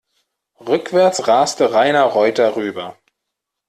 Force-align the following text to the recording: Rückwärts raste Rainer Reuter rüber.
Rückwärts 0.61 1.27
raste 1.27 1.73
Rainer 1.75 2.05
Reuter 2.05 2.55
rüber. 2.55 2.97